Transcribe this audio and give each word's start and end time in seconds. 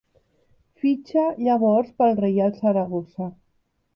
Fitxa 0.85 1.25
llavors 1.47 1.93
pel 2.01 2.17
Reial 2.21 2.57
Saragossa. 2.63 3.31